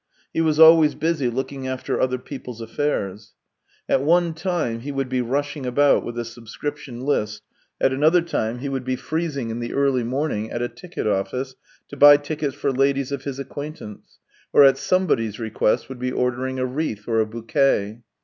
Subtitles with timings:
[0.33, 3.35] He was always busy looking after other people's affairs.
[3.87, 7.43] At one time he would be rushing about with a subscription list;
[7.79, 11.53] at another time he would be freezing in the early morning at a ticket office
[11.89, 14.17] to buy tickets for ladies of his acquaintance,
[14.51, 18.01] or at somebody's request would be ordering a wreath or a bouquet.